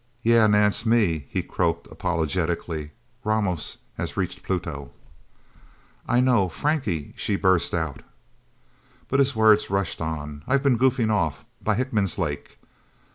[0.23, 2.89] "Yeah, Nance me," he croaked apologetically.
[3.23, 4.89] "Ramos has reached Pluto!"
[6.07, 8.01] "I know, Frankie!" she burst out.
[9.09, 10.43] But his words rushed on.
[10.47, 12.57] "I've been goofing off by Hickman's Lake.